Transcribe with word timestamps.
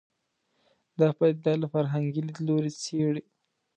دا 0.99 1.07
پدیده 1.17 1.53
له 1.61 1.67
فرهنګي 1.73 2.21
لید 2.27 2.39
لوري 2.47 2.71
څېړي 2.83 3.23